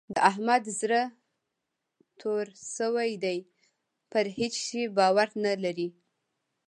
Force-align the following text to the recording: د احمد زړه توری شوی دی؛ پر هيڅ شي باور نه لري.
د 0.15 0.17
احمد 0.29 0.63
زړه 0.79 1.01
توری 2.19 2.53
شوی 2.75 3.11
دی؛ 3.23 3.39
پر 4.11 4.25
هيڅ 4.37 4.53
شي 4.65 4.81
باور 4.97 5.29
نه 5.45 5.53
لري. 5.63 5.89